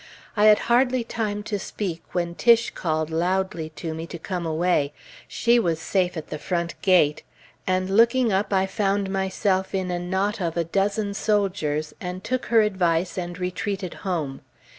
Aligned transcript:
I 0.35 0.45
had 0.45 0.57
hardly 0.65 1.03
time 1.03 1.43
to 1.43 1.59
speak 1.59 2.01
when 2.11 2.33
Tiche 2.33 2.73
called 2.73 3.11
loudly 3.11 3.69
to 3.75 3.93
me 3.93 4.07
to 4.07 4.17
come 4.17 4.47
away, 4.47 4.93
she 5.27 5.59
was 5.59 5.79
safe 5.79 6.17
at 6.17 6.29
the 6.29 6.39
front 6.39 6.73
gate, 6.81 7.21
and 7.67 7.87
looking 7.87 8.33
up, 8.33 8.51
I 8.51 8.65
found 8.65 9.11
myself 9.11 9.75
in 9.75 9.91
a 9.91 9.99
knot 9.99 10.41
of 10.41 10.57
a 10.57 10.63
dozen 10.63 11.13
soldiers, 11.13 11.93
and 12.01 12.23
took 12.23 12.47
her 12.47 12.61
advice 12.63 13.15
and 13.15 13.37
retreated 13.37 13.93
home. 14.01 14.41